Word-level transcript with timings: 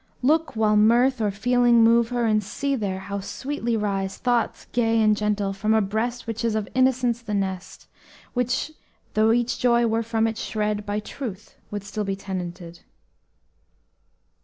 Look 0.23 0.55
while 0.55 0.75
mirth 0.75 1.21
or 1.21 1.29
feeling 1.29 1.83
move 1.83 2.09
her, 2.09 2.25
And 2.25 2.43
see 2.43 2.75
there 2.75 3.01
how 3.01 3.19
sweetly 3.19 3.77
rise 3.77 4.17
Thoughts 4.17 4.65
gay 4.71 4.99
and 4.99 5.15
gentle 5.15 5.53
from 5.53 5.75
a 5.75 5.81
breast 5.81 6.25
Which 6.25 6.43
is 6.43 6.55
of 6.55 6.67
innocence 6.73 7.21
the 7.21 7.35
nest 7.35 7.85
Which, 8.33 8.71
though 9.13 9.31
each 9.31 9.59
joy 9.59 9.85
were 9.85 10.01
from 10.01 10.25
it 10.25 10.39
shred, 10.39 10.87
By 10.87 11.01
truth 11.01 11.55
would 11.69 11.83
still 11.83 12.03
be 12.03 12.15
tenanted!" 12.15 12.79